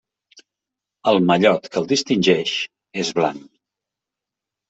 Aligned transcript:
El 1.11 1.19
mallot 1.31 1.67
que 1.75 1.79
el 1.81 1.85
distingeix 1.91 2.53
és 3.05 3.11
blanc. 3.19 3.45